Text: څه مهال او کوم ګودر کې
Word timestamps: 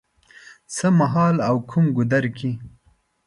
څه 0.75 0.87
مهال 0.99 1.35
او 1.49 1.55
کوم 1.69 1.85
ګودر 1.95 2.25
کې 2.37 2.51